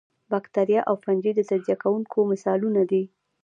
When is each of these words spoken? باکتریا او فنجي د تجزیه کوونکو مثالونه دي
باکتریا 0.31 0.81
او 0.89 0.95
فنجي 1.03 1.31
د 1.35 1.41
تجزیه 1.49 1.75
کوونکو 1.83 2.17
مثالونه 2.31 2.81
دي 2.91 3.03